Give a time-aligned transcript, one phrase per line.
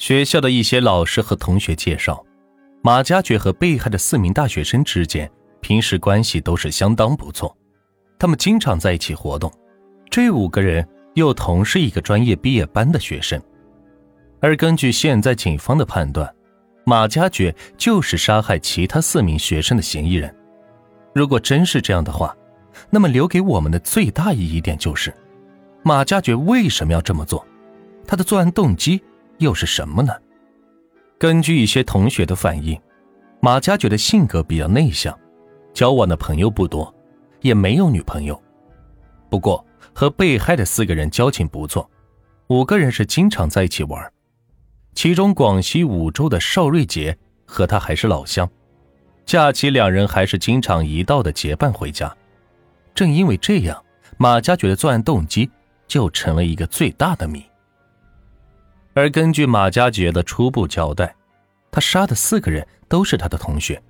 [0.00, 2.24] 学校的一些老师和同学介绍，
[2.82, 5.30] 马家爵和被害的四名大学生之间
[5.60, 7.54] 平时关系都是相当不错，
[8.18, 9.52] 他们经常在一起活动。
[10.08, 13.38] 这五个人又同是一个专业毕业班的学生，
[14.40, 16.34] 而根据现在警方的判断，
[16.86, 20.34] 马家爵就是杀害其他四名学生的嫌疑人。
[21.14, 22.34] 如果真是这样的话，
[22.88, 25.12] 那么留给我们的最大疑点就是，
[25.82, 27.46] 马家爵为什么要这么做？
[28.06, 29.02] 他的作案动机？
[29.40, 30.12] 又是什么呢？
[31.18, 32.80] 根据一些同学的反映，
[33.40, 35.18] 马家爵的性格比较内向，
[35.74, 36.94] 交往的朋友不多，
[37.40, 38.40] 也没有女朋友。
[39.28, 41.90] 不过和被害的四个人交情不错，
[42.48, 44.12] 五个人是经常在一起玩。
[44.94, 48.48] 其中广西梧州的邵瑞杰和他还是老乡，
[49.24, 52.14] 假期两人还是经常一道的结伴回家。
[52.94, 53.82] 正因为这样，
[54.18, 55.50] 马家爵的作案动机
[55.86, 57.42] 就成了一个最大的谜。
[58.92, 61.14] 而根据马家爵的初步交代，
[61.70, 63.80] 他杀的四个人都是他的同学，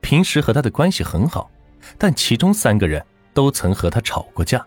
[0.00, 1.50] 平时和他的关系很好，
[1.98, 4.64] 但其中三个人都曾和他吵过架。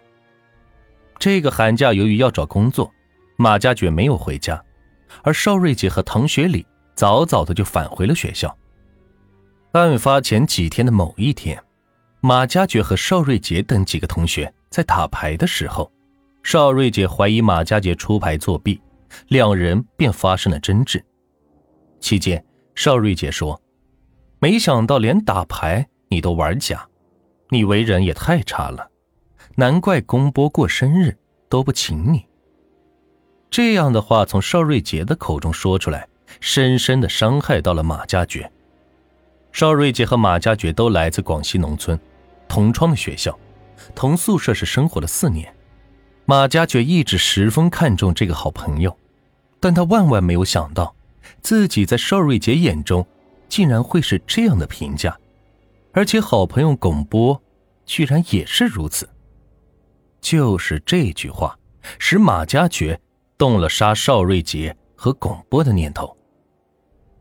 [1.17, 2.91] 这个寒假由于要找工作，
[3.37, 4.61] 马家爵没有回家，
[5.23, 8.55] 而邵瑞杰和唐学礼早早的就返回了学校。
[9.71, 11.61] 案发前几天的某一天，
[12.19, 15.89] 马家爵和邵瑞杰等几个同学在打牌的时候，
[16.43, 18.81] 邵瑞杰怀疑马家爵出牌作弊。
[19.27, 21.03] 两人便发生了争执，
[21.99, 22.43] 期间，
[22.75, 23.61] 邵瑞杰说
[24.39, 26.87] ：“没想到连打牌你都玩假，
[27.49, 28.89] 你为人也太差了，
[29.55, 31.17] 难怪公波过生日
[31.49, 32.25] 都不请你。”
[33.51, 36.07] 这样的话从邵瑞杰的口中说出来，
[36.39, 38.51] 深深的伤害到了马家爵。
[39.51, 41.99] 邵瑞杰和马家爵都来自广西农村，
[42.47, 43.37] 同窗的学校，
[43.95, 45.51] 同宿舍是生活了四年。
[46.29, 48.95] 马家爵一直十分看重这个好朋友，
[49.59, 50.95] 但他万万没有想到，
[51.41, 53.03] 自己在邵瑞杰眼中，
[53.47, 55.17] 竟然会是这样的评价，
[55.91, 57.41] 而且好朋友巩波，
[57.83, 59.09] 居然也是如此。
[60.21, 61.57] 就是这句话，
[61.97, 63.01] 使马家爵
[63.35, 66.15] 动了杀邵瑞杰和巩波的念头。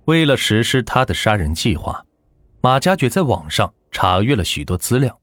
[0.05, 2.05] 为了实施他的杀人计划，
[2.61, 5.19] 马家爵在网上查阅了许多资料，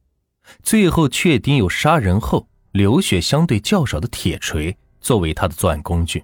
[0.64, 2.48] 最后确定有杀人后。
[2.76, 6.22] 流血相对较少的铁锤作为他的作案工具。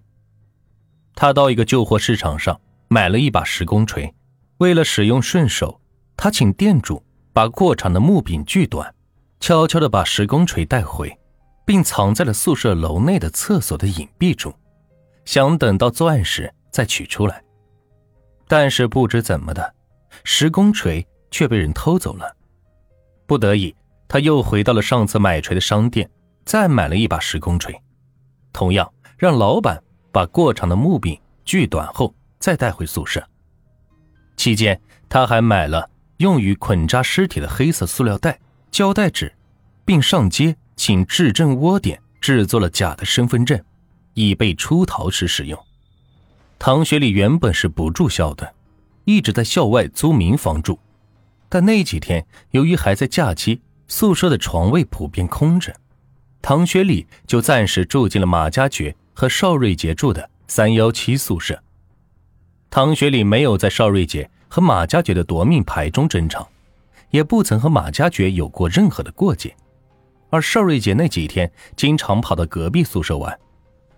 [1.15, 4.13] 他到一个旧货市场上买了一把石工锤，
[4.57, 5.79] 为了使用顺手，
[6.17, 7.01] 他请店主
[7.31, 8.93] 把过长的木柄锯短，
[9.39, 11.17] 悄悄地把石工锤带回，
[11.63, 14.53] 并藏在了宿舍楼内的厕所的隐蔽处，
[15.23, 17.41] 想等到作案时再取出来。
[18.49, 19.73] 但是不知怎么的，
[20.25, 22.35] 石工锤却被人偷走了。
[23.25, 23.73] 不得已，
[24.09, 26.09] 他又回到了上次买锤的商店。
[26.45, 27.81] 再买了一把时空锤，
[28.51, 29.81] 同样让老板
[30.11, 33.25] 把过长的木柄锯短后再带回宿舍。
[34.35, 38.39] 期间，他还买了用于捆扎尸体的黑色塑料袋、
[38.71, 39.31] 胶带纸，
[39.85, 43.59] 并上街请质证窝点制作了假的身份证，
[44.13, 45.59] 以备出逃时使用。
[46.57, 48.53] 唐学礼原本是不住校的，
[49.05, 50.79] 一直在校外租民房住，
[51.49, 55.75] 但那几天由于还在假期，宿舍的床位普遍空着。
[56.41, 61.61] 唐学礼就暂时住进了马家爵和邵瑞杰住的三幺七宿舍。
[62.69, 66.49] 唐学礼没有在邵瑞杰和马家爵的夺命牌中争吵，
[67.11, 69.55] 也不曾和马家爵有过任何的过节。
[70.29, 73.37] 而邵瑞杰那几天经常跑到隔壁宿舍玩，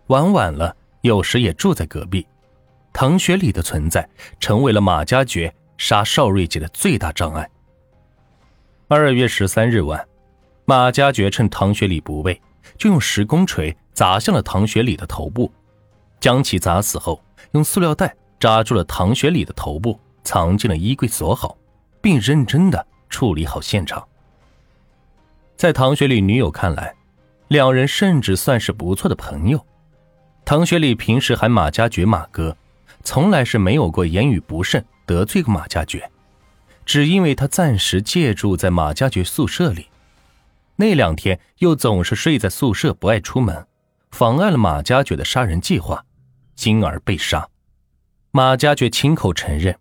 [0.07, 2.25] 玩晚了有时也住在隔壁。
[2.91, 4.07] 唐学礼的存在
[4.39, 7.49] 成为了马家爵杀邵瑞杰的最大障碍。
[8.87, 10.12] 二月十三日晚。
[10.65, 12.41] 马家爵趁唐学礼不备，
[12.77, 15.51] 就用石工锤砸向了唐学礼的头部，
[16.21, 21.57] 将其砸死后，用塑料袋扎住了唐学礼的头部，藏进了衣柜锁好，
[22.01, 24.01] 并认真的处理好现场。
[25.57, 26.95] 在唐学礼女友看来，
[27.49, 29.65] 两人甚至算是不错的朋友。
[30.45, 32.55] 唐学礼平时喊马家爵马哥，
[33.03, 36.09] 从来是没有过言语不慎得罪过马家爵，
[36.85, 39.87] 只因为他暂时借住在马家爵宿舍里。
[40.83, 43.65] 那两天又总是睡在宿舍，不爱出门，
[44.11, 46.03] 妨碍了马家爵的杀人计划，
[46.65, 47.47] 因而被杀。
[48.31, 49.73] 马家爵亲口承认，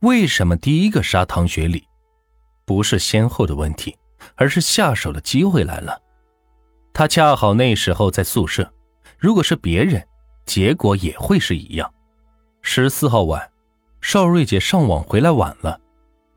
[0.00, 1.84] 为什么第一个杀唐学礼，
[2.64, 3.94] 不是先后的问题，
[4.34, 6.00] 而是下手的机会来了。
[6.94, 8.72] 他恰好那时候在宿舍，
[9.18, 10.02] 如果是别人，
[10.46, 11.92] 结果也会是一样。
[12.62, 13.46] 十四号晚，
[14.00, 15.78] 邵瑞姐上网回来晚了，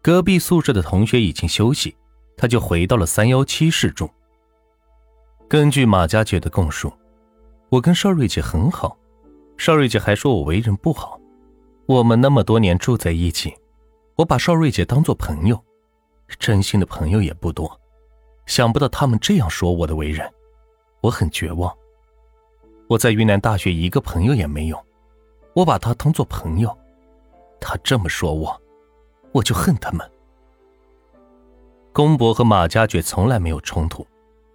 [0.01, 1.95] 隔壁宿舍的同学已经休息。
[2.39, 4.09] 他就回到了三幺七室中。
[5.49, 6.89] 根据马家爵的供述，
[7.67, 8.97] 我跟邵瑞姐很好，
[9.57, 11.19] 邵瑞姐还说我为人不好，
[11.85, 13.53] 我们那么多年住在一起，
[14.15, 15.61] 我把邵瑞姐当做朋友，
[16.39, 17.69] 真心的朋友也不多。
[18.45, 20.25] 想不到他们这样说我的为人，
[21.01, 21.75] 我很绝望。
[22.87, 24.81] 我在云南大学一个朋友也没有，
[25.53, 26.73] 我把他当做朋友，
[27.59, 28.61] 他这么说我，
[29.33, 30.09] 我就恨他们。
[31.91, 34.05] 公伯和马家爵从来没有冲突，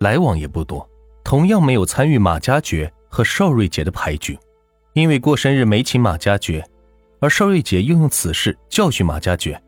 [0.00, 0.88] 来往也不多，
[1.22, 4.38] 同样没有参与马家爵和邵瑞杰的牌局，
[4.92, 6.64] 因为过生日没请马家爵。
[7.20, 9.60] 而邵瑞杰又用此事教训马家爵，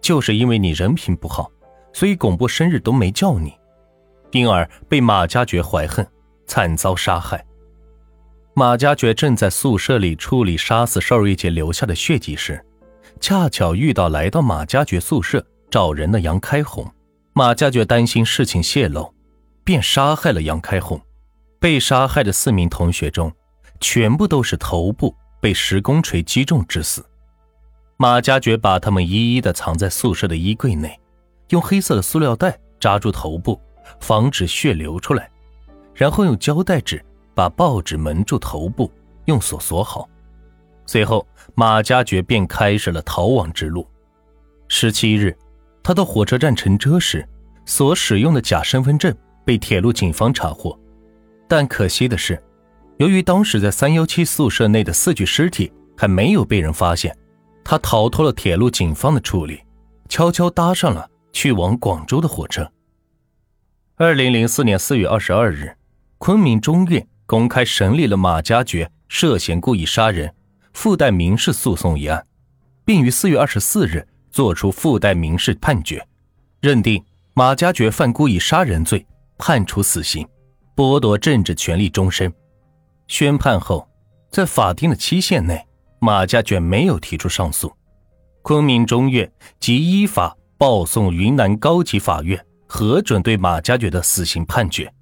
[0.00, 1.50] 就是因为你人品不好，
[1.92, 3.52] 所以巩波生日都没叫你，
[4.30, 6.06] 因而被马家爵怀恨，
[6.46, 7.44] 惨遭杀害。
[8.54, 12.64] 马家爵正在宿舍里处理杀死邵瑞杰留下的血迹时，
[13.20, 16.90] 恰巧遇到来到马家爵宿舍找人的杨开红。
[17.32, 19.14] 马家爵担心事情泄露，
[19.64, 21.00] 便杀害了杨开红。
[21.58, 23.32] 被杀害的四名同学中，
[23.80, 25.14] 全部都是头部。
[25.42, 27.02] 被石工锤击中致死，
[27.96, 31.00] 马家爵把他们一一的藏在宿舍的衣柜内，
[31.48, 33.58] 用黑色的塑料袋扎住头部，
[34.00, 35.30] 防止血流出来，
[35.94, 37.02] 然后用胶带纸
[37.34, 38.92] 把报纸蒙住头部，
[39.24, 40.06] 用锁锁好。
[40.84, 43.88] 随后，马家爵便开始了逃亡之路。
[44.68, 45.34] 十七日，
[45.82, 47.26] 他到火车站乘车时，
[47.64, 50.78] 所使用的假身份证被铁路警方查获，
[51.48, 52.40] 但可惜的是。
[52.98, 57.16] 由于当时在三幺七宿舍内的四具尸体还没有被人发现，
[57.64, 59.62] 他逃脱了铁路警方的处理，
[60.08, 62.70] 悄悄搭上了去往广州的火车。
[63.96, 65.74] 二零零四年四月二十二日，
[66.18, 70.34] 昆明中院公开审理了马家爵涉嫌故意杀人
[70.74, 72.26] 附带民事诉讼一案，
[72.84, 76.06] 并于四月二十四日作出附带民事判决，
[76.60, 77.02] 认定
[77.34, 79.04] 马家爵犯故意杀人罪，
[79.38, 80.26] 判处死刑，
[80.76, 82.32] 剥夺政治权利终身。
[83.08, 83.88] 宣判后，
[84.30, 85.66] 在法定的期限内，
[85.98, 87.72] 马家爵没有提出上诉，
[88.42, 94.92] 昆明中院即依法报送云南高级法院核准对马家爵的死刑判决。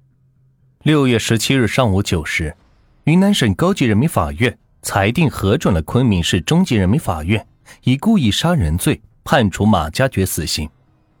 [0.83, 2.55] 六月十七日上午九时，
[3.03, 7.45] 云南省高级人民法院裁定核准了昆明市中级人民法院
[7.83, 8.99] 以故意杀人罪
[9.31, 10.67] 判处马家爵死刑，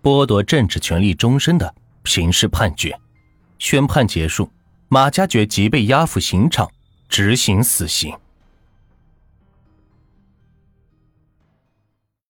[0.01, 1.75] 剥夺政治权利终身的
[2.05, 2.99] 刑事判决。
[3.59, 4.49] 宣判结束，
[4.87, 6.67] 马家爵即被押赴刑场。
[7.07, 8.11] 执行死刑。